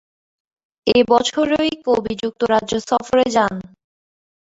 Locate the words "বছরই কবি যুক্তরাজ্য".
1.09-2.73